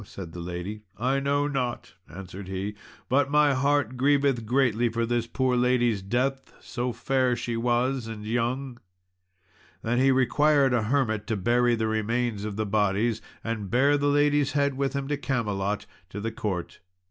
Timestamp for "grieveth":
3.97-4.47